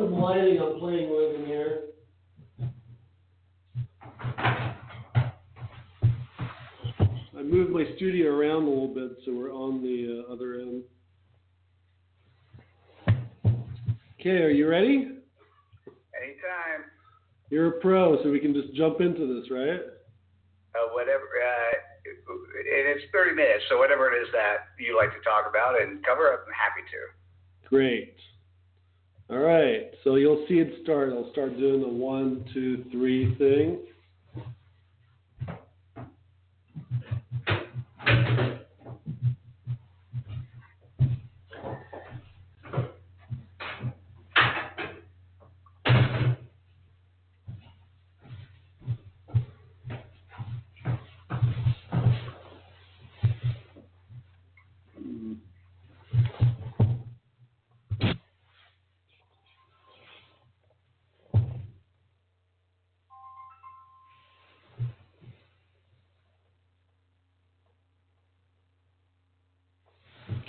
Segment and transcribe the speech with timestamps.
[0.00, 1.80] some lighting I'm playing with in here.
[7.36, 10.84] I moved my studio around a little bit so we're on the uh, other end.
[14.18, 14.96] Okay, are you ready?
[16.16, 16.88] Anytime.
[17.50, 19.80] You're a pro, so we can just jump into this, right?
[20.74, 21.24] Uh, whatever.
[21.24, 25.80] Uh, and it's 30 minutes, so whatever it is that you like to talk about
[25.80, 27.68] and cover, I'm happy to.
[27.68, 28.14] Great.
[29.30, 31.10] All right, so you'll see it start.
[31.12, 33.78] I'll start doing the one, two, three thing.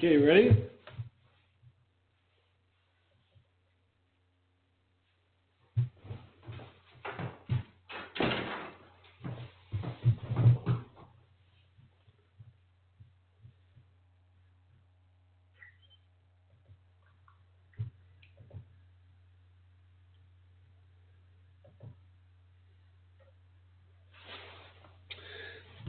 [0.03, 0.57] Okay, ready?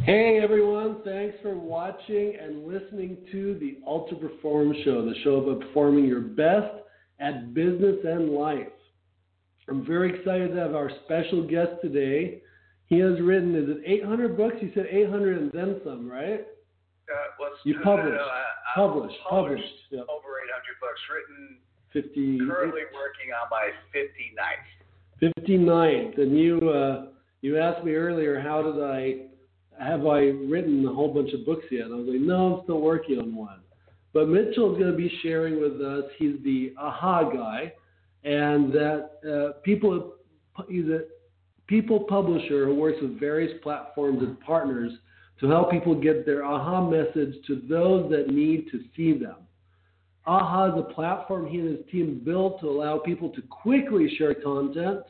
[0.03, 1.55] Hey everyone, thanks for
[1.93, 6.75] watching and listening to the Ultra Perform Show, the show about performing your best
[7.21, 8.67] at business and life.
[9.69, 12.43] I'm very excited to have our special guest today.
[12.87, 14.57] He has written, is it 800 books?
[14.61, 16.41] You said 800 and then some, right?
[17.09, 19.75] Uh, let's, You published, No, no, uh, published, published, published.
[19.91, 20.01] Yeah.
[20.01, 21.59] over 800 books written.
[21.93, 25.37] 50, Currently working on my 59th.
[25.47, 26.21] 59th.
[26.21, 27.06] And you, uh,
[27.43, 29.27] you asked me earlier, how did I,
[29.82, 31.87] have I written a whole bunch of books yet?
[31.87, 33.60] I was like, no, I'm still working on one.
[34.12, 36.04] But Mitchell is going to be sharing with us.
[36.19, 37.72] He's the AHA guy,
[38.25, 40.15] and that uh, people,
[40.69, 41.00] he's a
[41.66, 44.92] people publisher who works with various platforms and partners
[45.41, 49.37] to help people get their AHA message to those that need to see them.
[50.26, 54.34] AHA is a platform he and his team built to allow people to quickly share
[54.34, 55.00] content.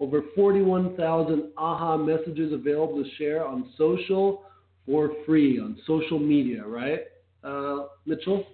[0.00, 4.44] Over 41,000 AHA messages available to share on social
[4.86, 7.00] for free, on social media, right,
[7.42, 8.46] uh, Mitchell?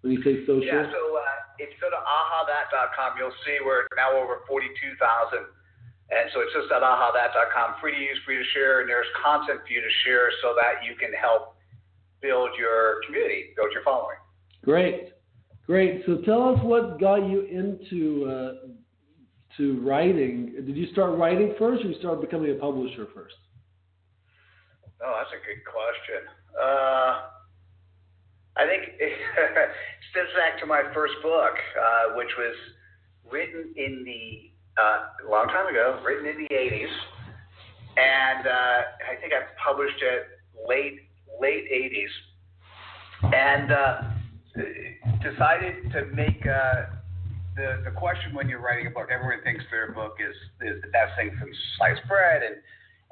[0.00, 0.64] When you say social?
[0.64, 1.22] Yeah, so uh,
[1.58, 5.46] if you go to ahathat.com, you'll see we're now over 42,000.
[6.10, 9.60] And so it's just at ahathat.com, free to use, free to share, and there's content
[9.64, 11.54] for you to share so that you can help
[12.20, 14.18] build your community, build your following.
[14.64, 15.14] Great,
[15.66, 16.02] great.
[16.04, 18.68] So tell us what got you into uh,
[19.56, 20.54] to writing.
[20.66, 23.34] Did you start writing first, or you started becoming a publisher first?
[25.04, 26.22] Oh, that's a good question.
[26.54, 27.28] Uh,
[28.56, 29.12] I think it
[30.10, 32.54] stems back to my first book, uh, which was
[33.30, 36.92] written in the uh, long time ago, written in the '80s,
[37.96, 38.80] and uh,
[39.10, 40.22] I think I published it
[40.68, 41.00] late
[41.40, 42.12] late '80s,
[43.34, 44.02] and uh,
[45.22, 46.46] decided to make.
[46.46, 47.01] Uh,
[47.56, 50.88] the, the question when you're writing a book, everyone thinks their book is, is the
[50.88, 52.56] best thing since sliced bread, and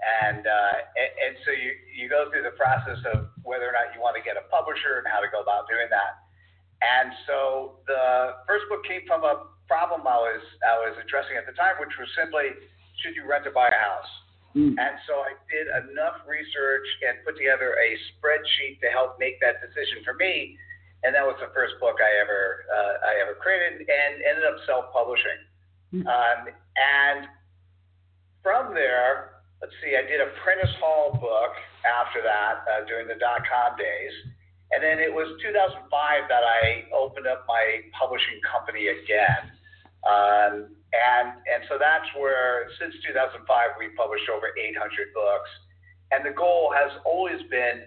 [0.00, 3.92] and, uh, and and so you you go through the process of whether or not
[3.92, 6.24] you want to get a publisher and how to go about doing that.
[6.80, 11.44] And so the first book came from a problem I was I was addressing at
[11.44, 12.56] the time, which was simply
[13.04, 14.12] should you rent or buy a house?
[14.56, 14.74] Mm.
[14.80, 19.60] And so I did enough research and put together a spreadsheet to help make that
[19.62, 20.58] decision for me.
[21.02, 24.60] And that was the first book I ever uh, I ever created and ended up
[24.68, 25.40] self-publishing.
[25.90, 26.04] Hmm.
[26.06, 26.40] Um,
[26.76, 27.20] and
[28.44, 31.52] from there, let's see, I did a Prentice Hall book
[31.88, 34.12] after that uh, during the dot com days.
[34.70, 35.82] And then it was 2005
[36.30, 39.50] that I opened up my publishing company again.
[40.06, 43.42] Um, and, and so that's where, since 2005,
[43.78, 45.50] we've published over 800 books.
[46.14, 47.82] And the goal has always been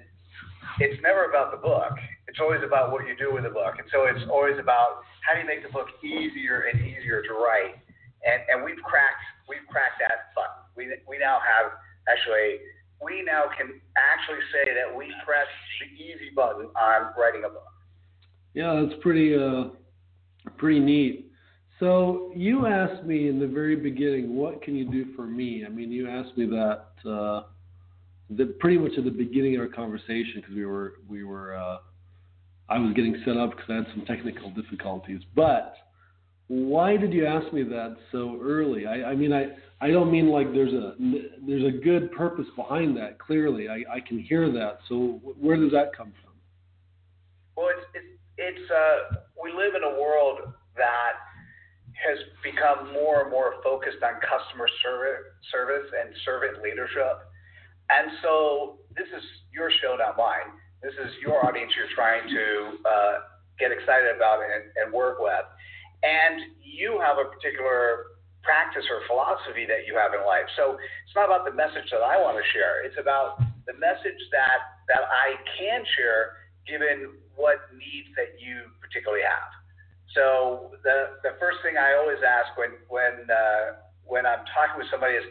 [0.79, 1.93] it's never about the book.
[2.33, 3.77] It's always about what you do with the book.
[3.77, 7.33] And so it's always about how do you make the book easier and easier to
[7.37, 7.77] write.
[8.25, 10.65] And, and we've cracked we've cracked that button.
[10.73, 11.77] We, we now have
[12.09, 12.57] actually
[13.05, 15.45] we now can actually say that we press
[15.77, 17.69] the easy button on writing a book.
[18.55, 19.69] Yeah, that's pretty uh,
[20.57, 21.29] pretty neat.
[21.79, 25.65] So you asked me in the very beginning, what can you do for me?
[25.67, 27.43] I mean, you asked me that uh,
[28.31, 31.77] the pretty much at the beginning of our conversation because we were we were uh,
[32.69, 35.21] I was getting set up because I had some technical difficulties.
[35.35, 35.75] But
[36.47, 38.85] why did you ask me that so early?
[38.85, 39.47] I, I mean, I,
[39.81, 40.95] I don't mean like there's a
[41.45, 43.19] there's a good purpose behind that.
[43.19, 44.79] Clearly, I, I can hear that.
[44.87, 46.33] So where does that come from?
[47.55, 50.39] Well, it's it's, it's uh, we live in a world
[50.75, 51.13] that
[51.93, 57.21] has become more and more focused on customer service, service and servant leadership.
[57.89, 59.23] And so this is
[59.53, 60.57] your show, not mine.
[60.83, 62.45] This is your audience you're trying to
[62.83, 63.15] uh,
[63.55, 65.47] get excited about and, and work with.
[66.03, 70.43] And you have a particular practice or philosophy that you have in life.
[70.59, 72.83] So it's not about the message that I want to share.
[72.83, 79.23] It's about the message that that I can share given what needs that you particularly
[79.23, 79.47] have.
[80.11, 84.91] So the the first thing I always ask when when uh, when I'm talking with
[84.91, 85.23] somebody is,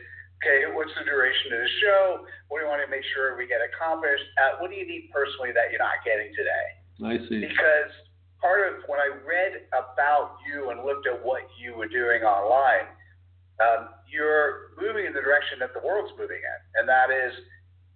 [0.42, 2.02] okay, what's the duration of the show?
[2.50, 4.26] What do you want to make sure we get accomplished?
[4.34, 6.66] Uh, what do you need personally that you're not getting today?
[7.06, 7.38] I see.
[7.38, 7.94] Because
[8.42, 12.90] part of when I read about you and looked at what you were doing online,
[13.62, 17.30] um, you're moving in the direction that the world's moving in, and that is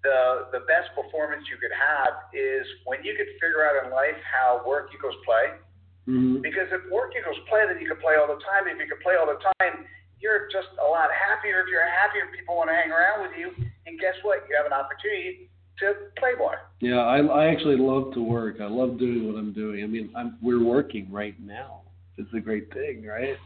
[0.07, 4.15] the the best performance you could have is when you could figure out in life
[4.23, 5.59] how work equals play.
[6.07, 6.39] Mm-hmm.
[6.39, 8.71] Because if work equals play, then you can play all the time.
[8.71, 9.91] If you can play all the time,
[10.21, 11.61] you're just a lot happier.
[11.61, 13.51] If you're happier, people want to hang around with you.
[13.87, 14.45] And guess what?
[14.49, 16.57] You have an opportunity to play more.
[16.81, 18.57] Yeah, I, I actually love to work.
[18.61, 19.85] I love doing what I'm doing.
[19.85, 21.83] I mean, I'm, we're working right now.
[22.17, 23.37] It's a great thing, right?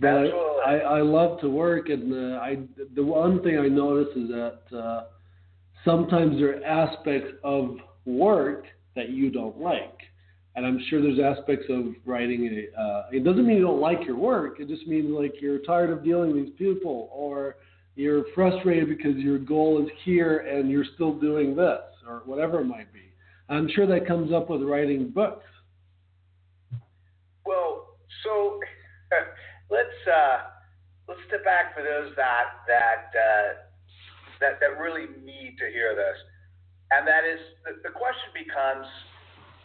[0.00, 0.62] But Absolutely.
[0.66, 2.58] I, I love to work, and uh, I
[2.94, 5.04] the one thing I notice is that uh,
[5.84, 8.64] sometimes there are aspects of work
[8.96, 9.98] that you don't like,
[10.56, 12.66] and I'm sure there's aspects of writing.
[12.76, 14.58] Uh, it doesn't mean you don't like your work.
[14.58, 17.56] It just means like you're tired of dealing with these people, or
[17.94, 22.64] you're frustrated because your goal is here and you're still doing this, or whatever it
[22.64, 23.12] might be.
[23.48, 25.44] I'm sure that comes up with writing books.
[27.44, 28.60] Well, so
[29.70, 30.38] let's uh,
[31.08, 33.54] let's step back for those that that uh,
[34.40, 36.16] that that really need to hear this,
[36.90, 38.86] and that is the, the question becomes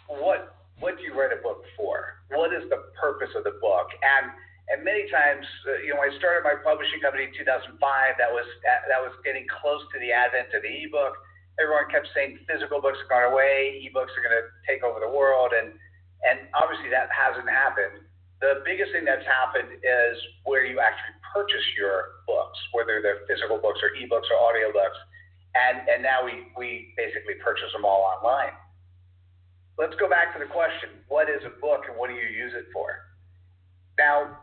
[0.07, 2.19] what what do you write a book for?
[2.29, 3.87] What is the purpose of the book?
[4.03, 4.31] And
[4.65, 7.77] and many times, uh, you know, I started my publishing company in 2005.
[7.77, 11.13] That was that was getting close to the advent of the ebook.
[11.61, 15.07] Everyone kept saying physical books are going away, ebooks are going to take over the
[15.07, 15.77] world, and
[16.25, 18.03] and obviously that hasn't happened.
[18.41, 23.61] The biggest thing that's happened is where you actually purchase your books, whether they're physical
[23.61, 24.97] books or ebooks or audiobooks,
[25.53, 28.57] and and now we we basically purchase them all online.
[29.77, 32.53] Let's go back to the question: What is a book, and what do you use
[32.55, 33.05] it for?
[33.97, 34.39] Now,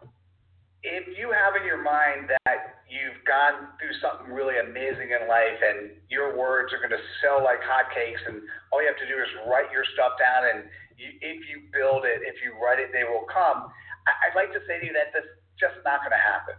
[0.82, 5.60] if you have in your mind that you've gone through something really amazing in life
[5.62, 9.16] and your words are going to sell like hotcakes and all you have to do
[9.16, 10.68] is write your stuff down and
[10.98, 13.70] you, if you build it, if you write it, they will come.
[14.04, 16.58] I'd like to say to you that that's just not going to happen.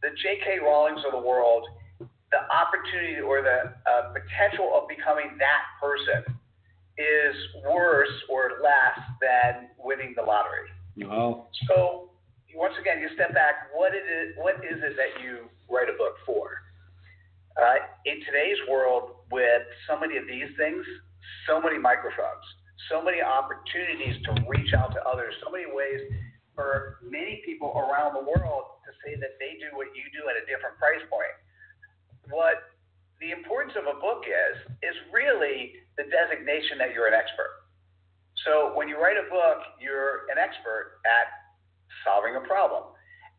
[0.00, 0.62] The J.K.
[0.62, 1.66] Rowlings of the world,
[1.98, 6.22] the opportunity or the uh, potential of becoming that person
[6.98, 7.34] is
[7.66, 10.70] worse or less than winning the lottery.
[10.96, 11.48] Wow.
[11.66, 12.10] So
[12.54, 13.74] once again, you step back.
[13.74, 14.38] What is it?
[14.38, 16.62] What is it that you write a book for?
[17.58, 20.82] Uh, in today's world, with so many of these things,
[21.46, 22.42] so many microphones,
[22.90, 26.02] so many opportunities to reach out to others, so many ways
[26.54, 30.38] for many people around the world to say that they do what you do at
[30.38, 31.34] a different price point.
[32.30, 32.73] What
[33.24, 34.54] the importance of a book is
[34.84, 37.64] is really the designation that you're an expert.
[38.44, 41.32] So when you write a book, you're an expert at
[42.04, 42.92] solving a problem.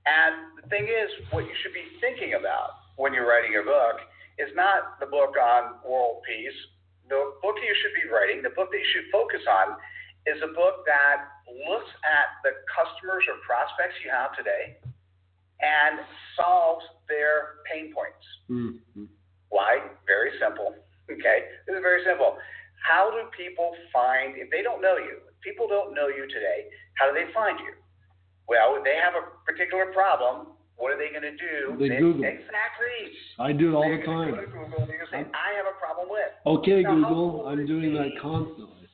[0.10, 4.01] And the thing is, what you should be thinking about when you're writing a book
[4.42, 6.58] is not the book on world peace.
[7.06, 9.77] The book you should be writing, the book that you should focus on,
[10.25, 14.82] is a book that looks at the customers or prospects you have today
[15.62, 16.01] and
[16.34, 18.25] solves their pain points.
[18.50, 19.06] Mm-hmm.
[19.50, 19.80] Why?
[20.06, 20.75] Very simple.
[21.06, 22.34] Okay, this is very simple.
[22.82, 25.22] How do people find if they don't know you?
[25.30, 26.66] If people don't know you today.
[26.98, 27.78] How do they find you?
[28.50, 30.58] Well, if they have a particular problem.
[30.82, 31.78] What are they going to do?
[31.78, 32.25] They Google.
[32.25, 32.98] Exactly.
[33.38, 34.34] I do it all They're the time.
[34.34, 36.28] Go to Google and they're going to say, I have a problem with.
[36.44, 37.98] Okay, Now, Google, cool I'm doing be?
[38.02, 38.90] that constantly.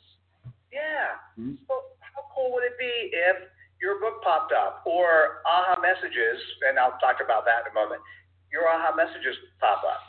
[0.70, 1.16] Yeah.
[1.40, 1.58] Hmm?
[1.66, 3.50] So how cool would it be if
[3.82, 6.38] your book popped up or aha messages,
[6.70, 8.04] and I'll talk about that in a moment,
[8.54, 10.04] your aha messages pop up.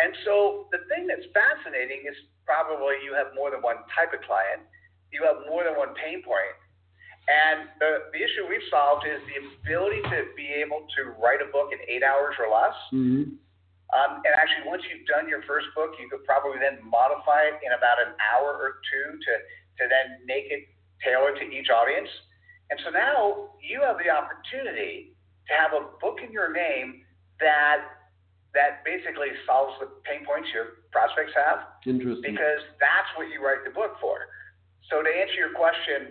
[0.00, 2.16] And so the thing that's fascinating is
[2.48, 4.64] probably you have more than one type of client,
[5.12, 6.56] you have more than one pain point.
[7.28, 11.52] And the, the issue we've solved is the ability to be able to write a
[11.52, 12.74] book in eight hours or less.
[12.90, 13.38] Mm-hmm.
[13.90, 17.58] Um, and actually, once you've done your first book, you could probably then modify it
[17.62, 19.32] in about an hour or two to,
[19.78, 20.70] to then make it
[21.02, 22.08] tailored to each audience.
[22.70, 25.14] And so now you have the opportunity
[25.50, 27.02] to have a book in your name
[27.42, 27.99] that
[28.54, 31.70] that basically solves the pain points your prospects have.
[31.86, 32.34] Interesting.
[32.34, 34.26] Because that's what you write the book for.
[34.90, 36.10] So to answer your question,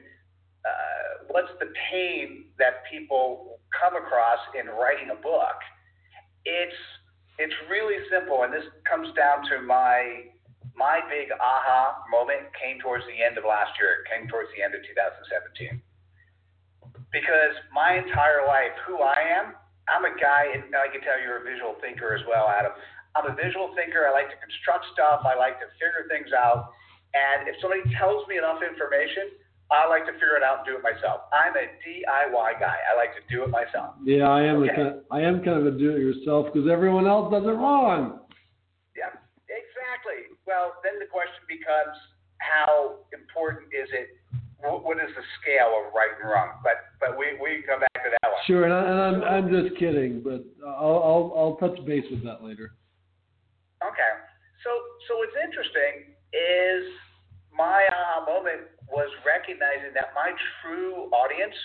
[0.63, 5.59] uh, what's the pain that people come across in writing a book?
[6.45, 6.79] It's
[7.39, 10.31] it's really simple, and this comes down to my
[10.75, 13.99] my big aha moment came towards the end of last year.
[13.99, 15.83] It came towards the end of 2017.
[17.11, 21.41] Because my entire life, who I am, I'm a guy, and I can tell you're
[21.41, 22.73] a visual thinker as well, Adam.
[23.17, 24.05] I'm a visual thinker.
[24.05, 25.25] I like to construct stuff.
[25.25, 26.71] I like to figure things out.
[27.17, 29.33] And if somebody tells me enough information,
[29.73, 31.29] I like to figure it out and do it myself.
[31.29, 32.77] I'm a DIY guy.
[32.89, 33.97] I like to do it myself.
[34.01, 34.61] Yeah, I am.
[34.65, 34.73] Okay.
[34.73, 38.25] A kind I am kind of a do-it-yourself because everyone else does it wrong.
[38.97, 39.13] Yeah,
[39.45, 40.33] exactly.
[40.45, 41.97] Well, then the question becomes,
[42.41, 44.17] how important is it?
[44.61, 46.59] What, is the scale of right and wrong?
[46.65, 48.41] But but we we can come to that one.
[48.47, 52.23] Sure, and, I, and I'm I'm just kidding, but I'll I'll I'll touch base with
[52.23, 52.75] that later.
[53.83, 54.13] Okay.
[54.63, 54.69] So
[55.07, 56.83] so what's interesting is
[57.53, 61.55] my aha moment was recognizing that my true audience,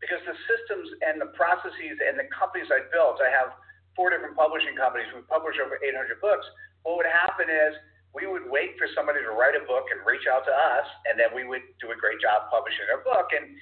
[0.00, 3.54] because the systems and the processes and the companies I built, I have
[3.94, 5.06] four different publishing companies.
[5.14, 6.44] We publish over 800 books.
[6.82, 7.78] What would happen is
[8.14, 11.18] we would wait for somebody to write a book and reach out to us, and
[11.18, 13.30] then we would do a great job publishing their book.
[13.34, 13.54] And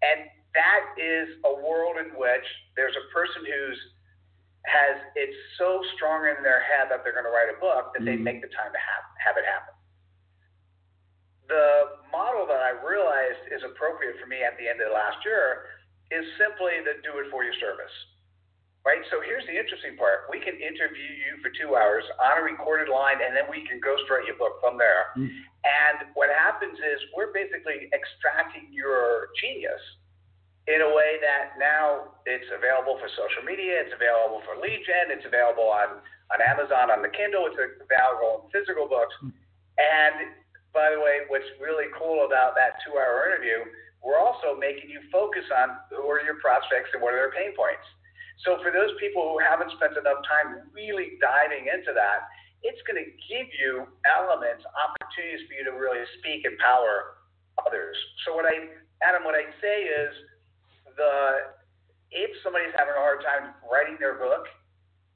[0.00, 3.78] and that is a world in which there's a person who's
[4.68, 8.04] has it's so strong in their head that they're going to write a book that
[8.04, 8.28] they Mhm.
[8.28, 9.74] make the time to have have it happen.
[11.48, 15.24] The model that I realized is appropriate for me at the end of the last
[15.24, 15.66] year
[16.10, 17.92] is simply the do it for you service.
[18.84, 19.04] Right?
[19.10, 20.28] So here's the interesting part.
[20.30, 23.80] We can interview you for two hours on a recorded line and then we can
[23.80, 25.12] ghostwrite your book from there.
[25.16, 25.28] Mm.
[25.64, 29.80] And what happens is we're basically extracting your genius
[30.68, 35.08] in a way that now it's available for social media, it's available for lead gen,
[35.08, 39.14] it's available on, on Amazon on the Kindle, it's available in physical books.
[39.20, 39.32] Hmm.
[39.80, 40.36] And
[40.76, 43.64] by the way, what's really cool about that two hour interview,
[44.04, 47.56] we're also making you focus on who are your prospects and what are their pain
[47.56, 47.84] points.
[48.44, 52.24] So for those people who haven't spent enough time really diving into that,
[52.64, 57.20] it's going to give you elements, opportunities for you to really speak, and power
[57.60, 57.96] others.
[58.24, 58.72] So what I,
[59.04, 60.12] Adam, what I'd say is
[60.96, 61.54] the
[62.10, 64.50] if somebody's having a hard time writing their book,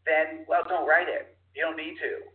[0.07, 1.35] then well, don't write it.
[1.55, 2.27] You don't need to,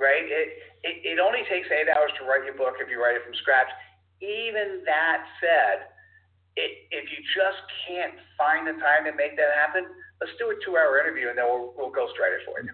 [0.00, 0.24] right?
[0.24, 0.48] It
[0.84, 3.34] it, it only takes eight hours to write your book if you write it from
[3.42, 3.68] scratch.
[4.24, 5.92] Even that said,
[6.56, 9.84] it, if you just can't find the time to make that happen,
[10.20, 12.72] let's do a two-hour interview and then we'll, we'll ghostwrite it for you.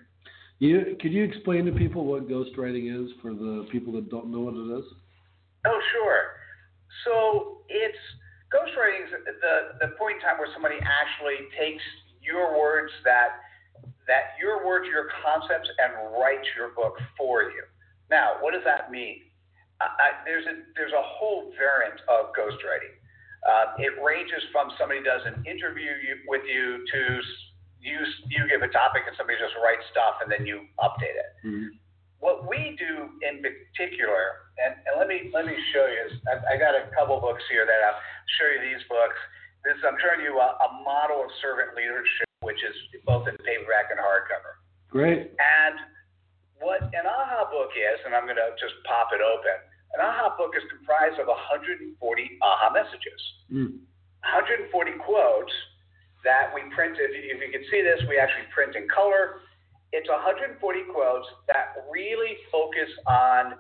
[0.63, 4.47] You could you explain to people what ghostwriting is for the people that don't know
[4.47, 4.87] what it is?
[5.67, 6.39] Oh, sure.
[7.05, 7.99] So it's
[8.53, 11.83] ghostwriting is the the point in time where somebody actually takes
[12.21, 13.43] your words that
[14.07, 17.65] that your words, your concepts, and writes your book for you.
[18.11, 19.25] Now, what does that mean?
[19.81, 22.95] I, I, there's a there's a whole variant of ghostwriting.
[23.43, 27.01] Uh, it ranges from somebody does an interview you, with you to
[27.83, 27.99] you
[28.31, 31.75] you give a topic and somebody just writes stuff and then you update it Mm-hmm.
[32.23, 36.07] What we do in particular, and, and let me let me show you.
[36.31, 37.99] I, I got a couple books here that I'll
[38.39, 39.19] show you these books.
[39.67, 43.91] This I'm showing you a, a model of servant leadership, which is both in paperback
[43.91, 44.63] and hardcover.
[44.87, 45.35] Great.
[45.43, 45.77] And
[46.63, 49.59] what an AHA book is, and I'm going to just pop it open.
[49.99, 53.21] An AHA book is comprised of 140 AHA messages.
[53.51, 53.83] Mm.
[54.23, 54.71] 140
[55.03, 55.55] quotes
[56.23, 57.19] that we printed.
[57.19, 59.43] If you can see this, we actually print in color.
[59.93, 60.57] It's 140
[60.93, 63.55] quotes that really focus on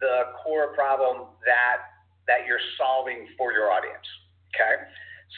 [0.00, 1.90] the core problem that
[2.26, 4.06] that you're solving for your audience.
[4.54, 4.86] Okay.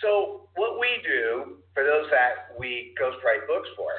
[0.02, 3.90] So what we do for those that we ghostwrite books for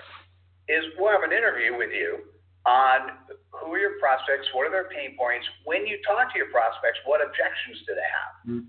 [0.70, 2.32] is we'll have an interview with you
[2.68, 3.18] on
[3.52, 5.48] who are your prospects, what are their pain points.
[5.64, 8.34] When you talk to your prospects, what objections do they have?
[8.44, 8.64] Mm.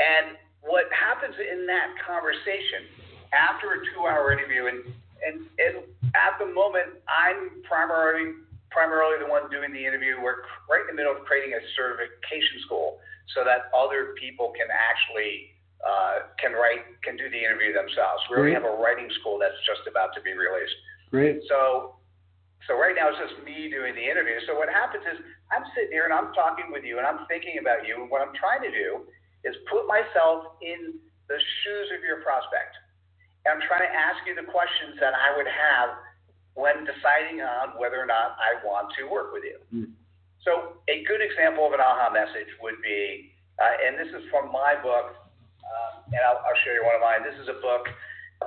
[0.00, 0.26] And
[0.64, 2.88] what happens in that conversation
[3.36, 4.80] after a two-hour interview, and,
[5.20, 5.76] and, and
[6.14, 8.34] at the moment, I'm primarily
[8.70, 10.14] primarily the one doing the interview.
[10.22, 13.02] We're right in the middle of creating a certification school
[13.34, 18.22] so that other people can actually uh, can write can do the interview themselves.
[18.30, 20.76] We already have a writing school that's just about to be released.
[21.10, 21.42] Great.
[21.50, 21.96] So,
[22.68, 24.38] so right now it's just me doing the interview.
[24.46, 25.18] So what happens is
[25.50, 27.98] I'm sitting here and I'm talking with you and I'm thinking about you.
[27.98, 29.10] And what I'm trying to do
[29.42, 32.76] is put myself in the shoes of your prospect.
[33.48, 35.88] I'm trying to ask you the questions that I would have
[36.52, 39.58] when deciding on whether or not I want to work with you.
[39.72, 39.96] Mm.
[40.44, 44.52] So a good example of an aha message would be, uh, and this is from
[44.52, 45.16] my book,
[45.60, 47.24] uh, and I'll, I'll show you one of mine.
[47.24, 47.88] This is a book.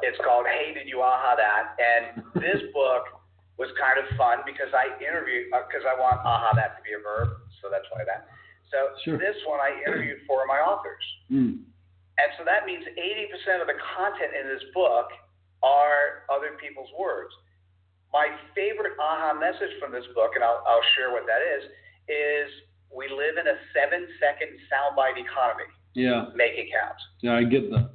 [0.02, 1.78] It's called Hey Did You Aha That?
[1.78, 3.22] And this book
[3.62, 6.98] was kind of fun because I interviewed because uh, I want aha that to be
[6.98, 8.26] a verb, so that's why that.
[8.74, 9.18] So sure.
[9.22, 11.06] this one I interviewed four of my authors.
[11.30, 11.62] Mm.
[12.22, 15.10] And so that means 80% of the content in this book
[15.66, 17.34] are other people's words.
[18.14, 21.66] My favorite aha message from this book, and I'll, I'll share what that is,
[22.06, 22.48] is
[22.94, 25.66] we live in a seven second soundbite economy.
[25.98, 26.30] Yeah.
[26.38, 27.00] Make it count.
[27.26, 27.90] Yeah, I get that.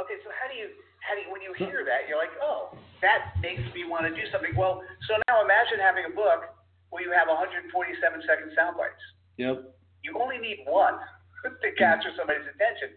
[0.00, 0.72] Okay, so how do you
[1.04, 4.14] how do you, when you hear that you're like, oh, that makes me want to
[4.14, 4.54] do something.
[4.54, 4.80] Well,
[5.10, 6.54] so now imagine having a book
[6.94, 7.68] where you have 147
[8.22, 9.02] second sound bites.
[9.36, 9.74] Yep.
[10.06, 10.96] You only need one
[11.62, 12.94] to capture somebody's attention.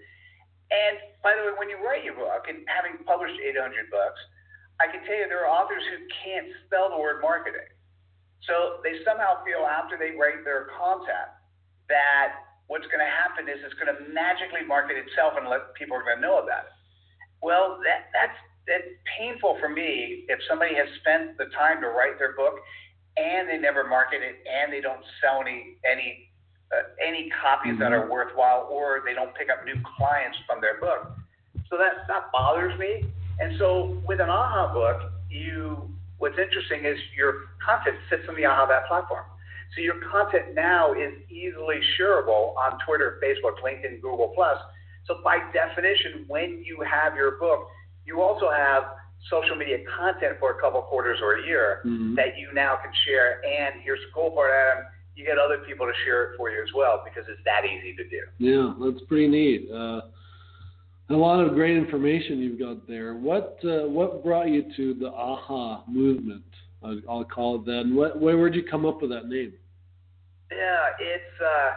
[0.74, 4.22] And by the way, when you write your book, and having published 800 books,
[4.82, 7.70] I can tell you there are authors who can't spell the word marketing.
[8.44, 11.32] So they somehow feel after they write their content
[11.90, 15.96] that what's going to happen is it's going to magically market itself and let people
[15.98, 16.76] are going to know about it.
[17.42, 22.18] Well, that that's that's painful for me if somebody has spent the time to write
[22.18, 22.58] their book
[23.18, 26.30] and they never market it and they don't sell any any
[26.72, 28.12] uh, any copies that are mm-hmm.
[28.12, 31.18] worthwhile or they don't pick up new clients from their book.
[31.70, 33.06] So that that bothers me.
[33.40, 38.44] And so with an AHA book, you what's interesting is your content sits on the
[38.44, 39.26] AHAthat platform.
[39.76, 44.58] So your content now is easily shareable on Twitter, Facebook, LinkedIn, Google Plus.
[45.06, 47.68] So by definition, when you have your book,
[48.06, 48.84] you also have
[49.30, 52.16] social media content for a couple quarters or a year mm-hmm.
[52.16, 53.42] that you now can share.
[53.44, 54.86] And here's the cool part, Adam.
[55.16, 57.96] You get other people to share it for you as well because it's that easy
[57.96, 58.22] to do.
[58.38, 59.70] Yeah, that's pretty neat.
[59.72, 60.02] Uh,
[61.10, 63.16] a lot of great information you've got there.
[63.16, 66.44] What uh, what brought you to the AHA movement?
[66.84, 67.84] I'll, I'll call it that.
[67.94, 69.54] what, where did you come up with that name?
[70.52, 71.42] Yeah, it's.
[71.42, 71.72] Uh,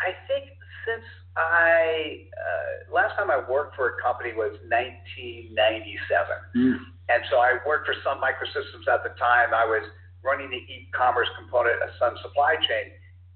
[0.00, 0.50] I think
[0.86, 1.04] since
[1.36, 5.56] I uh, last time I worked for a company was 1997,
[6.56, 6.76] mm.
[7.08, 9.54] and so I worked for Sun Microsystems at the time.
[9.54, 9.84] I was
[10.24, 12.94] running the e-commerce component of Sun Supply Chain,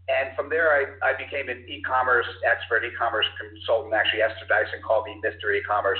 [0.09, 3.94] and from there I, I became an e-commerce expert, e-commerce consultant.
[3.94, 5.51] Actually, Esther Dyson called me Mr.
[5.51, 5.99] E-commerce.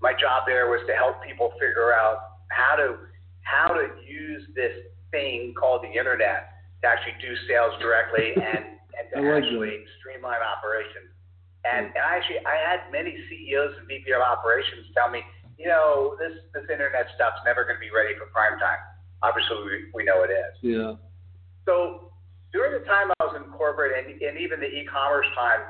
[0.00, 3.12] My job there was to help people figure out how to
[3.44, 4.72] how to use this
[5.10, 11.12] thing called the internet to actually do sales directly and, and to actually streamline operations.
[11.62, 15.22] And, and I actually, I had many CEOs and VP of operations tell me,
[15.60, 18.80] you know, this this internet stuff's never going to be ready for prime time.
[19.22, 20.54] Obviously, we, we know it is.
[20.62, 20.94] Yeah.
[21.64, 22.12] So
[22.52, 25.62] during the time I was in corporate and, and even the e-commerce time,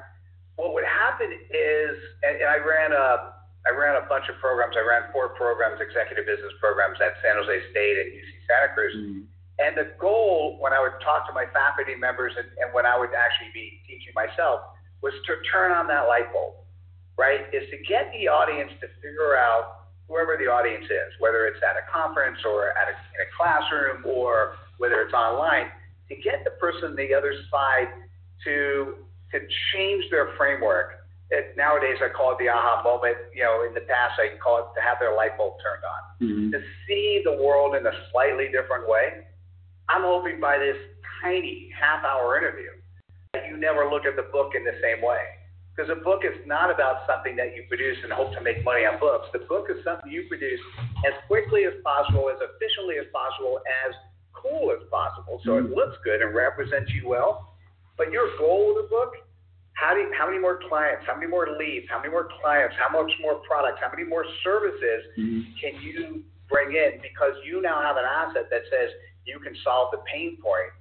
[0.57, 4.75] what would happen is, and, and I ran a I ran a bunch of programs.
[4.75, 8.91] I ran four programs, executive business programs at San Jose State and UC Santa Cruz.
[8.91, 9.23] Mm.
[9.63, 12.99] And the goal, when I would talk to my faculty members and, and when I
[12.99, 14.67] would actually be teaching myself,
[14.99, 16.59] was to turn on that light bulb,
[17.15, 17.47] right?
[17.55, 19.82] Is to get the audience to figure out
[20.13, 24.05] whoever the audience is, whether it's at a conference or at a, in a classroom
[24.05, 25.73] or whether it's online,
[26.09, 27.89] to get the person on the other side
[28.45, 29.41] to to
[29.73, 31.01] change their framework.
[31.31, 33.17] It, nowadays, I call it the aha moment.
[33.33, 36.03] You know, in the past, I call it to have their light bulb turned on,
[36.21, 36.51] mm-hmm.
[36.53, 39.25] to see the world in a slightly different way.
[39.89, 40.77] I'm hoping by this
[41.23, 42.77] tiny half-hour interview
[43.33, 45.25] that you never look at the book in the same way.
[45.73, 48.85] Because a book is not about something that you produce and hope to make money
[48.85, 49.33] on books.
[49.33, 50.61] The book is something you produce
[51.09, 53.57] as quickly as possible, as efficiently as possible,
[53.89, 53.97] as
[54.37, 55.75] cool as possible, so it mm-hmm.
[55.75, 57.55] looks good and represents you well.
[57.97, 59.15] But your goal with the book,
[59.75, 62.77] how, do you, how many more clients, how many more leads, how many more clients,
[62.77, 65.41] how much more products, how many more services mm-hmm.
[65.57, 67.01] can you bring in?
[67.01, 68.91] Because you now have an asset that says
[69.25, 70.73] you can solve the pain point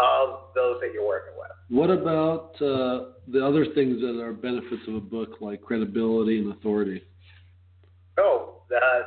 [0.00, 1.50] of those that you're working with.
[1.68, 6.52] What about uh, the other things that are benefits of a book, like credibility and
[6.52, 7.02] authority?
[8.18, 9.00] Oh, uh,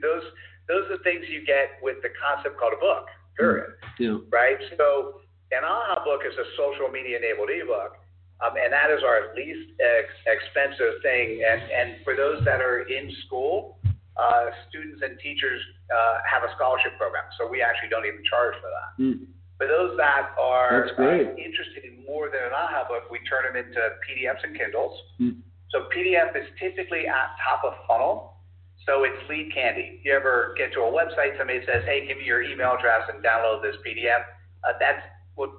[0.00, 0.22] those
[0.68, 3.06] those are things you get with the concept called a book.
[3.36, 3.74] Period.
[3.98, 4.18] Yeah.
[4.30, 4.56] Right.
[4.78, 7.96] So an AHA book is a social media enabled ebook.
[8.42, 11.44] Um, and that is our least ex- expensive thing.
[11.46, 13.78] And, and for those that are in school,
[14.16, 18.54] uh, students and teachers uh, have a scholarship program, so we actually don't even charge
[18.60, 18.90] for that.
[19.00, 19.26] Mm.
[19.62, 23.54] For those that are uh, interested in more than an AHA book, we turn them
[23.54, 24.90] into PDFs and Kindles.
[25.22, 25.38] Hmm.
[25.70, 28.42] So PDF is typically at top of funnel.
[28.90, 30.02] So it's lead candy.
[30.02, 33.22] You ever get to a website, somebody says, "Hey, give me your email address and
[33.22, 34.26] download this PDF."
[34.66, 35.54] Uh, that's what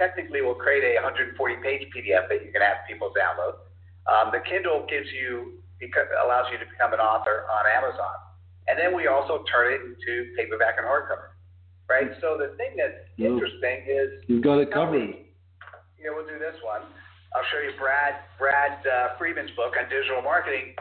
[0.00, 3.60] technically will create a 140-page PDF that you can have people download.
[4.08, 5.60] Um, the Kindle gives you
[6.24, 8.16] allows you to become an author on Amazon,
[8.66, 11.35] and then we also turn it into paperback and hardcover
[11.88, 12.10] right?
[12.20, 15.14] So the thing that's interesting is you've got it covered.
[15.98, 16.82] Yeah, we'll do this one.
[17.34, 20.74] I'll show you Brad Brad uh, Friedman's book on digital marketing.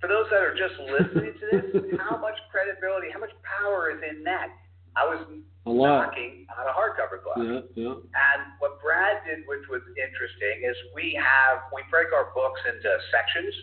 [0.00, 3.98] For those that are just listening to this, how much credibility, how much power is
[4.02, 4.48] in that?
[4.96, 5.18] I was
[5.66, 6.10] A lot.
[6.10, 7.38] knocking on a hardcover book.
[7.38, 7.94] Yeah, yeah.
[7.98, 12.88] And what Brad did, which was interesting, is we have we break our books into
[13.10, 13.54] sections,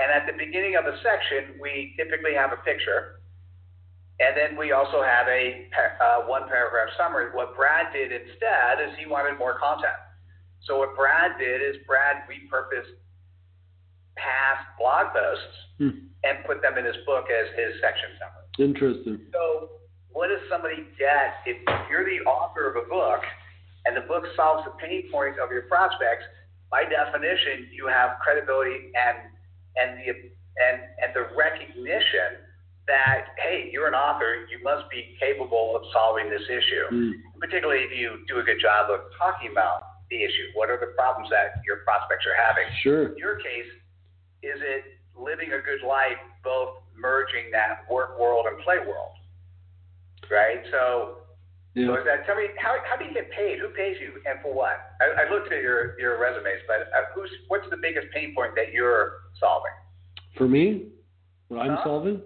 [0.00, 3.19] and at the beginning of a section, we typically have a picture,
[4.20, 5.66] and then we also have a
[6.00, 7.32] uh, one paragraph summary.
[7.32, 9.96] What Brad did instead is he wanted more content.
[10.68, 12.92] So what Brad did is Brad repurposed
[14.16, 16.12] past blog posts Hmm.
[16.28, 18.44] and put them in his book as his section summary.
[18.60, 19.16] Interesting.
[19.32, 19.80] So,
[20.12, 21.56] what does somebody get if
[21.88, 23.24] you're the author of a book
[23.86, 26.28] and the book solves the pain point of your prospects?
[26.70, 29.32] By definition, you have credibility and
[29.80, 30.12] and the
[30.60, 32.44] and and the recognition
[32.90, 36.84] that hey, you're an author, you must be capable of solving this issue.
[36.90, 37.10] Hmm.
[37.38, 40.50] Particularly if you do a good job of talking about the issue.
[40.58, 42.66] What are the problems that your prospects are having?
[42.82, 43.14] Sure.
[43.14, 43.70] In your case,
[44.42, 49.14] is it living a good life, both merging that work world and play world?
[50.26, 50.60] Right?
[50.74, 51.22] So,
[51.74, 51.98] so Yeah.
[51.98, 53.58] is that, tell me, how, how do you get paid?
[53.62, 54.98] Who pays you and for what?
[55.00, 58.54] I, I looked at your, your resumes, but uh, who's, what's the biggest pain point
[58.58, 59.72] that you're solving?
[60.36, 60.90] For me,
[61.48, 61.84] what I'm Huh?
[61.84, 62.22] solving.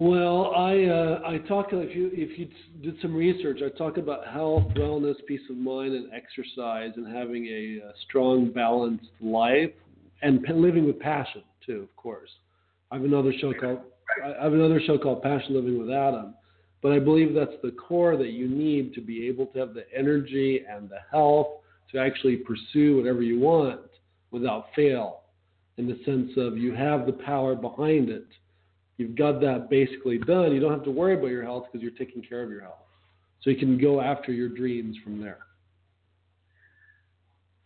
[0.00, 2.48] Well, I uh, I talk if you if you
[2.82, 7.44] did some research, I talk about health, wellness, peace of mind, and exercise, and having
[7.44, 9.70] a, uh strong, balanced life,
[10.22, 11.82] and living with passion too.
[11.82, 12.30] Of course,
[12.90, 13.80] I have another show called
[14.24, 16.32] I have another show called Passion Living with Adam,
[16.80, 19.84] but I believe that's the core that you need to be able to have the
[19.94, 21.48] energy and the health
[21.92, 23.82] to actually pursue whatever you want
[24.30, 25.24] without fail
[25.76, 28.26] in the sense of you have the power behind it.
[29.00, 30.52] You've got that basically done.
[30.52, 32.84] You don't have to worry about your health because you're taking care of your health.
[33.40, 35.38] So you can go after your dreams from there.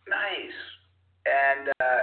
[0.07, 0.55] Nice.
[1.27, 2.01] And, uh,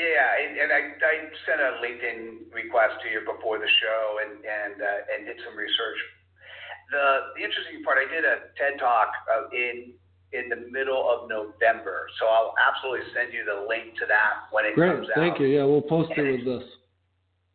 [0.00, 4.40] yeah, and, and I, I sent a LinkedIn request to you before the show and,
[4.40, 6.00] and, uh, and did some research.
[6.88, 9.92] The, the interesting part, I did a TED talk uh, in,
[10.32, 12.08] in the middle of November.
[12.18, 14.96] So I'll absolutely send you the link to that when it Great.
[14.96, 15.20] comes out.
[15.20, 15.48] Thank you.
[15.48, 16.64] Yeah, we'll post it with this.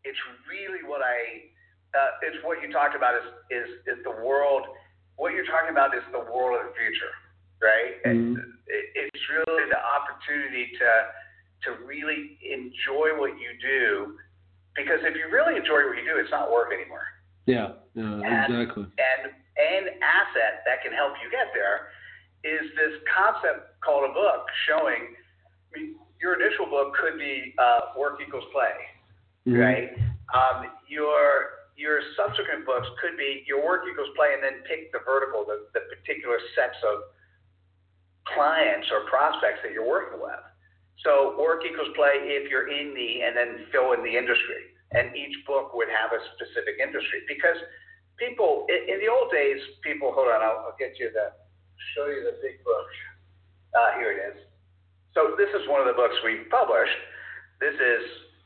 [0.04, 0.18] It's
[0.50, 1.50] really what I
[1.92, 4.66] uh, it's what you talked about is is is the world
[5.18, 7.14] what you're talking about is the world of the future,
[7.62, 8.00] right?
[8.06, 8.54] And Mhm.
[8.68, 10.90] it, it's really the opportunity to
[11.64, 14.18] to really enjoy what you do
[14.76, 17.06] because if you really enjoy what you do, it's not work anymore.
[17.46, 18.88] Yeah, yeah, exactly.
[18.98, 21.92] And an asset that can help you get there
[22.44, 25.14] is this concept called a book showing.
[25.70, 28.74] I mean, your initial book could be uh, work equals play
[29.48, 29.60] Mhm.
[29.60, 29.98] right?
[30.34, 35.00] Um, your your subsequent books could be your work equals play, and then pick the
[35.00, 37.10] vertical, the, the particular sets of
[38.26, 40.44] clients or prospects that you're working with.
[41.02, 45.16] So work equals play if you're in the, and then fill in the industry, and
[45.16, 47.58] each book would have a specific industry because
[48.18, 50.14] people in, in the old days, people.
[50.14, 51.34] Hold on, I'll, I'll get you the
[51.98, 52.86] show you the big book.
[53.74, 54.38] Uh, here it is.
[55.16, 57.00] So this is one of the books we published.
[57.60, 58.04] This is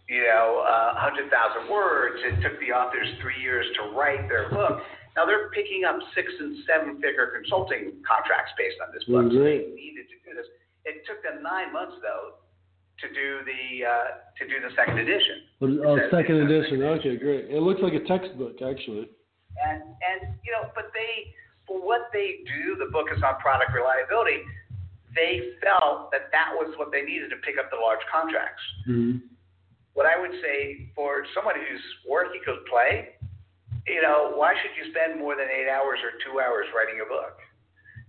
[0.09, 2.21] you know, uh, 100,000 words.
[2.21, 4.81] It took the authors three years to write their book.
[5.15, 9.31] Now they're picking up six and seven figure consulting contracts based on this book.
[9.31, 10.45] So they needed to do this.
[10.83, 12.43] It took them nine months though
[12.99, 15.47] to do the uh, to do the second edition.
[15.87, 16.83] Oh, says- second edition.
[16.99, 17.47] Okay, great.
[17.47, 19.07] It looks like a textbook, actually.
[19.63, 21.31] And and you know, but they
[21.63, 24.43] for what they do, the book is on product reliability.
[25.15, 28.61] They felt that that was what they needed to pick up the large contracts.
[28.83, 29.23] Mm-hmm.
[29.95, 33.15] What I would say for someone whose work equals play,
[33.87, 37.07] you know, why should you spend more than eight hours or two hours writing a
[37.07, 37.39] book,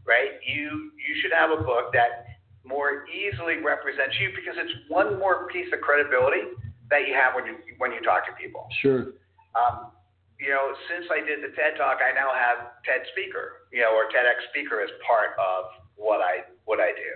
[0.03, 0.43] right?
[0.43, 2.27] You you should have a book that
[2.67, 6.59] more easily represents you because it's one more piece of credibility
[6.91, 8.67] that you have when you when you talk to people.
[8.83, 9.15] Sure.
[9.55, 9.95] Um,
[10.43, 13.97] you know, since I did the TED Talk, I now have TED Speaker, you know,
[13.97, 17.11] or TEDx Speaker as part of what I what I do.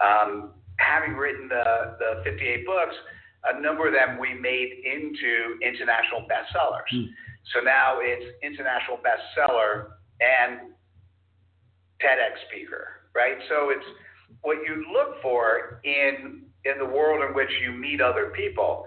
[0.00, 0.30] Um,
[0.78, 2.94] having written the the 58 books,
[3.52, 6.88] a number of them we made into international bestsellers.
[6.90, 7.12] Hmm.
[7.52, 10.72] So now it's international bestseller and
[12.00, 13.36] TEDx speaker, right?
[13.48, 13.84] So it's
[14.42, 18.86] what you look for in in the world in which you meet other people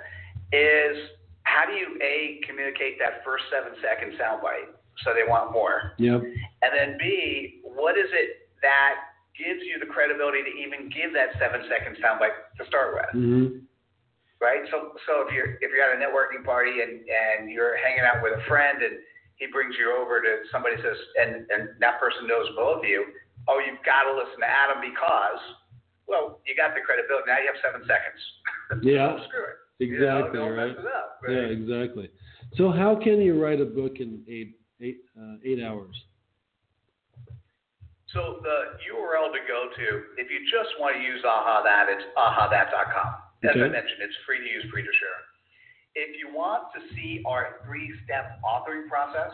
[0.51, 0.97] is
[1.43, 4.73] how do you a communicate that first seven second soundbite
[5.05, 6.21] so they want more, Yep.
[6.23, 8.95] and then b what is it that
[9.37, 13.59] gives you the credibility to even give that seven second soundbite to start with Mm-hmm.
[14.39, 14.61] Right?
[14.69, 18.21] So so if you're if you're at a networking party and and you're hanging out
[18.21, 19.01] with a friend and
[19.35, 23.05] he brings you over to somebody says and and that person knows both of you,
[23.47, 25.41] oh, you've got to listen to Adam because,
[26.05, 27.25] well, you got the credibility.
[27.27, 28.21] Now you have seven seconds.
[28.83, 29.15] Yeah.
[29.31, 29.57] Screw it.
[29.79, 30.71] Exactly, you know, right?
[30.71, 31.31] It up, right?
[31.31, 32.11] Yeah, exactly.
[32.57, 35.95] So how can you write a book in eight eight uh, eight hours?
[38.13, 43.26] So the URL to go to, if you just want to use AHAthat, it's ahathat.com.
[43.45, 45.19] As I mentioned, it's free to use, free to share.
[45.93, 49.33] If you want to see our three-step authoring process,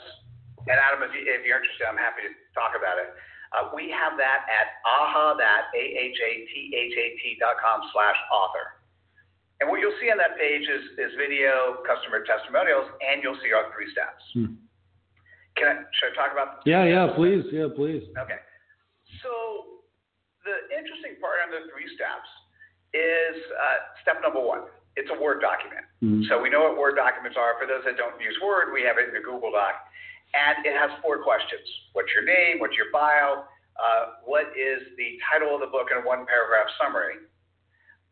[0.67, 3.11] and Adam, if, you, if you're interested, I'm happy to talk about it.
[3.51, 7.59] Uh, we have that at aha that a h a t h a t dot
[7.61, 8.81] com slash author.
[9.61, 13.53] And what you'll see on that page is, is video, customer testimonials, and you'll see
[13.53, 14.19] our three steps.
[14.33, 14.59] Hmm.
[15.55, 16.65] Can I, should I talk about?
[16.65, 18.03] Yeah, yeah, please, yeah, please.
[18.17, 18.41] Okay.
[19.21, 19.31] So
[20.43, 22.27] the interesting part on the three steps
[22.93, 24.69] is uh, step number one.
[24.95, 25.85] It's a Word document.
[26.03, 26.29] Mhm.
[26.29, 27.57] So we know what Word documents are.
[27.59, 29.75] For those that don't use Word, we have it in a Google Doc.
[30.33, 31.65] And it has four questions.
[31.93, 32.59] What's your name?
[32.59, 33.45] What's your bio?
[33.77, 37.25] Uh, what is the title of the book in a one paragraph summary?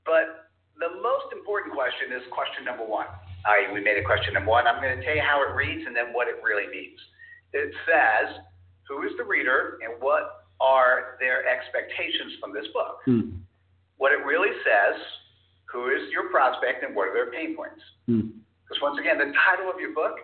[0.05, 3.05] But the most important question is question number one.
[3.45, 4.65] I, we made a question number one.
[4.67, 6.97] I'm going to tell you how it reads and then what it really means.
[7.53, 8.41] It says,
[8.87, 13.01] who is the reader and what are their expectations from this book?
[13.05, 13.41] Hmm.
[14.01, 14.97] What it really says,
[15.69, 17.85] who is your prospect and what are their pain points?
[18.09, 18.41] Hmm.
[18.65, 20.17] Because once again, the title of your book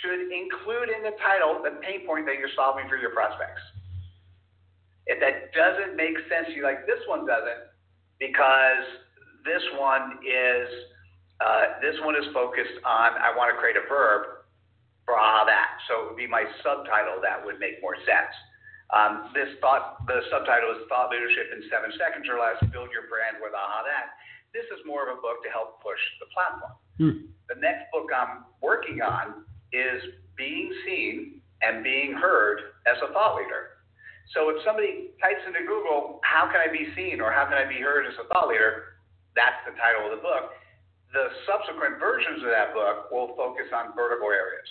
[0.00, 3.60] should include in the title the pain point that you're solving for your prospects.
[5.04, 7.68] If that doesn't make sense, to you like this one doesn't,
[8.16, 8.88] because
[9.44, 10.64] this one is
[11.44, 14.48] uh, this one is focused on I want to create a verb
[15.04, 15.84] for all that.
[15.84, 18.32] So it would be my subtitle that would make more sense.
[18.94, 22.58] Um, this thought the subtitle is thought leadership in seven seconds or less.
[22.70, 24.14] Build your brand with aha that.
[24.54, 26.74] This is more of a book to help push the platform.
[26.96, 27.16] Hmm.
[27.50, 29.42] The next book I'm working on
[29.74, 30.00] is
[30.38, 33.76] being seen and being heard as a thought leader.
[34.34, 37.66] So if somebody types into Google, how can I be seen or how can I
[37.66, 38.98] be heard as a thought leader?
[39.34, 40.54] That's the title of the book.
[41.14, 44.66] The subsequent versions of that book will focus on vertical areas.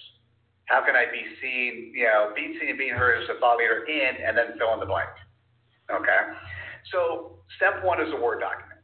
[0.75, 3.55] How can I be seen, you know, be seen and being heard as a thought
[3.55, 5.07] leader in, and then fill in the blank.
[5.87, 6.35] Okay?
[6.91, 8.83] So step one is a Word document.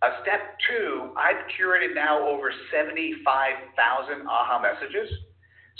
[0.00, 5.12] Uh, step two, I've curated now over 75,000 AHA messages.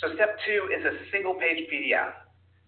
[0.04, 2.12] So step two is a single page PDF.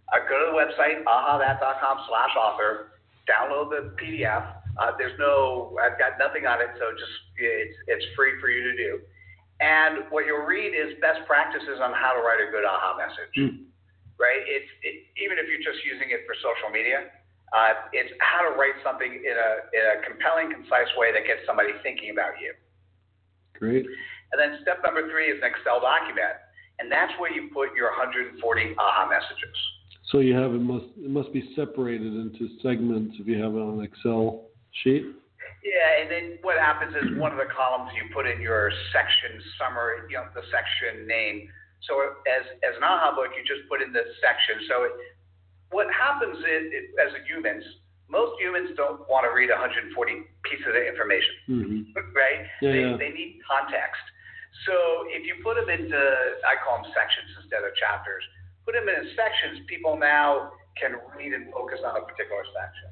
[0.09, 2.97] Uh, go to the website, ahathat.com slash author,
[3.29, 4.57] download the PDF.
[4.81, 8.73] Uh, there's no, I've got nothing on it, so just, it's, it's free for you
[8.73, 9.01] to do.
[9.61, 13.35] And what you'll read is best practices on how to write a good AHA message,
[13.35, 13.66] Hmm.
[14.18, 14.42] right?
[14.47, 17.11] It's, it, even if you're just using it for social media,
[17.53, 21.42] uh, it's how to write something in a, in a compelling, concise way that gets
[21.47, 22.55] somebody thinking about you.
[23.59, 23.87] Great.
[24.31, 26.38] And then step number three is an Excel document,
[26.79, 29.57] and that's where you put your 140 AHA messages.
[30.12, 33.61] So you have it must it must be separated into segments if you have it
[33.61, 34.49] on an Excel
[34.83, 35.05] sheet.
[35.64, 39.42] Yeah, and then what happens is one of the columns you put in your section
[39.59, 41.51] summary, you know, the section name.
[41.87, 44.66] So as as an AHA book, you just put in the section.
[44.71, 44.94] So it,
[45.71, 47.62] what happens is, it, as humans,
[48.09, 49.92] most humans don't want to read 140
[50.47, 51.35] pieces of information.
[51.47, 51.79] hmm
[52.16, 52.42] right?
[52.64, 52.97] Yeah, they, yeah.
[52.97, 54.01] they need context.
[54.66, 56.01] So if you put them into,
[56.42, 58.25] I call them sections instead of chapters,
[58.64, 62.88] put them in sections, people now can read and focus on a particular section.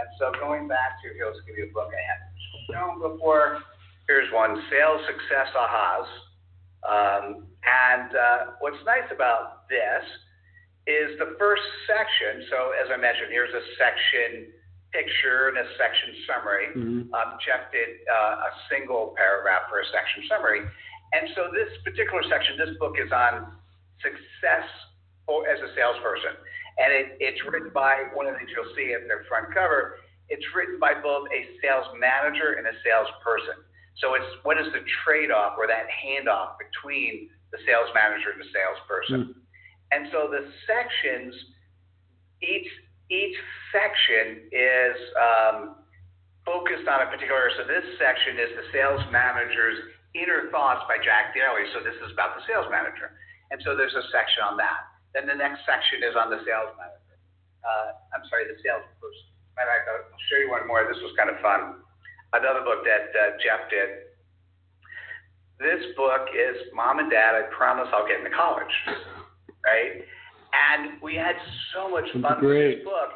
[0.00, 2.20] And so going back to, here, let's give you a book I had
[2.72, 3.60] shown before.
[4.08, 6.08] Here's one, Sales Success Ahas.
[6.80, 7.24] Um,
[7.60, 10.00] and uh, what's nice about this
[10.88, 12.48] is the first section.
[12.48, 14.56] So as I mentioned, here's a section
[14.88, 16.66] picture and a section summary.
[16.72, 20.64] hmm Um, Jeff did uh, a single paragraph for a section summary.
[21.12, 23.52] And so this particular section, this book is on
[24.00, 24.66] success
[25.30, 26.34] as a salesperson.
[26.80, 30.00] And it, it's written by one of the things you'll see at the front cover.
[30.32, 33.60] It's written by both a sales manager and a salesperson.
[34.00, 38.48] So it's what is the trade-off or that handoff between the sales manager and the
[38.48, 39.36] salesperson.
[39.92, 41.34] And so the sections,
[42.40, 42.70] each
[43.10, 43.36] each
[43.74, 45.56] section is um,
[46.46, 47.50] focused on a particular.
[47.58, 51.66] So this section is the sales manager's inner thoughts by Jack Daly.
[51.74, 53.18] So this is about the sales manager,
[53.50, 54.89] and so there's a section on that.
[55.14, 57.16] Then the next section is on the sales manager.
[57.66, 59.28] Uh, I'm sorry, the salesperson.
[59.58, 60.86] Matter of I'll show you one more.
[60.86, 61.82] This was kind of fun.
[62.32, 64.10] Another book that uh, Jeff did.
[65.58, 67.34] This book is Mom and Dad.
[67.34, 68.72] I promise I'll get into college,
[69.66, 70.00] right?
[70.54, 71.36] And we had
[71.74, 72.56] so much That's fun great.
[72.56, 73.10] with this book.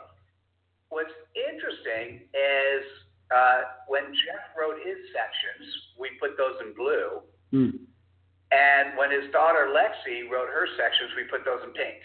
[0.90, 2.84] What's interesting is
[3.32, 5.64] uh, when Jeff wrote his sections,
[5.98, 7.24] we put those in blue.
[7.50, 7.76] Hmm.
[8.54, 11.98] And when his daughter Lexi wrote her sections, we put those in pink.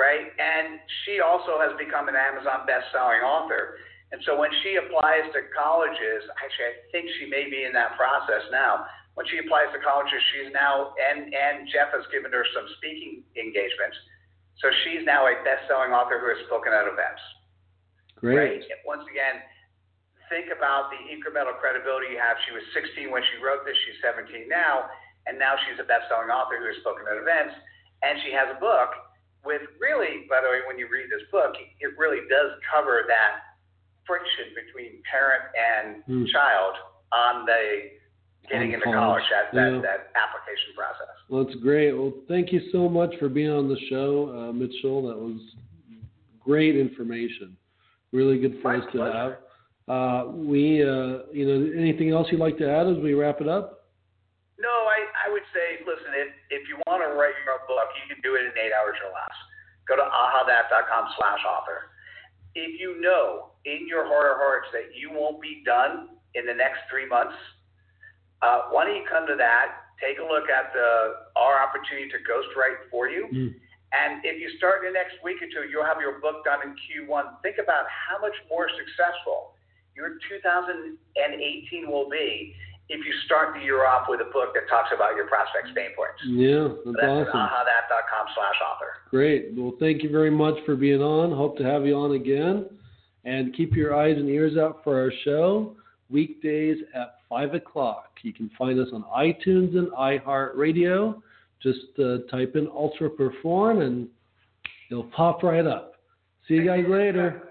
[0.00, 0.32] right?
[0.32, 3.76] And she also has become an Amazon best-selling author.
[4.16, 8.00] And so when she applies to colleges, actually, I think she may be in that
[8.00, 8.88] process now.
[9.14, 13.20] When she applies to colleges, she's now, and, and Jeff has given her some speaking
[13.36, 13.98] engagements.
[14.64, 17.20] So she's now a best-selling author who has spoken at events.
[18.16, 18.64] Great.
[18.64, 18.86] Right?
[18.88, 19.44] Once again,
[20.30, 22.38] think about the incremental credibility you have.
[22.46, 23.76] She was 16 when she wrote this.
[23.84, 24.88] She's 17 now,
[25.26, 27.58] and now she's a best-selling author who has spoken at events,
[28.06, 28.94] and she has a book
[29.44, 33.58] with really, by the way, when you read this book, it really does cover that
[34.06, 36.24] friction between parent and mm.
[36.30, 36.74] child
[37.12, 37.98] on the
[38.50, 39.80] getting into college, that, that, yeah.
[39.80, 41.14] that application process.
[41.28, 41.92] Well, that's great.
[41.92, 45.06] Well, thank you so much for being on the show, uh, Mitchell.
[45.08, 45.40] That was
[46.40, 47.56] great information.
[48.12, 49.12] Really good for My us pleasure.
[49.12, 49.32] to have.
[49.88, 53.48] Uh, we, uh, you know, anything else you'd like to add as we wrap it
[53.48, 53.88] up?
[54.60, 57.90] No, I, I would say, listen, if, if you want to write your own book,
[57.96, 59.36] you can do it in eight hours or less.
[59.88, 61.90] Go to ahathat.com slash author
[62.54, 66.54] if you know in your heart of hearts that you won't be done in the
[66.54, 67.34] next three months,
[68.42, 69.86] uh, why don't you come to that?
[70.00, 73.28] Take a look at the our opportunity to ghostwrite for you.
[73.28, 73.52] Mm.
[73.90, 76.62] And if you start in the next week or two, you'll have your book done
[76.64, 77.42] in Q1.
[77.42, 79.52] Think about how much more successful
[80.00, 82.54] your 2018 will be
[82.88, 85.90] if you start the year off with a book that talks about your prospects' pain
[85.94, 86.18] points.
[86.26, 87.40] Yeah, that's, that's awesome.
[87.40, 88.90] ahathat.com slash author.
[89.10, 89.52] Great.
[89.54, 91.30] Well, thank you very much for being on.
[91.30, 92.66] Hope to have you on again.
[93.24, 95.76] And keep your eyes and ears out for our show
[96.08, 98.08] weekdays at 5 o'clock.
[98.22, 101.20] You can find us on iTunes and iHeartRadio.
[101.62, 104.08] Just uh, type in Ultra Perform and
[104.90, 105.94] it'll pop right up.
[106.48, 107.49] See you guys later.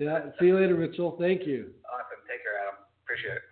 [0.00, 0.32] Yeah.
[0.40, 1.16] See you later, Mitchell.
[1.20, 1.70] Thank you.
[1.84, 2.24] Awesome.
[2.26, 2.80] Take care, Adam.
[3.04, 3.49] Appreciate it.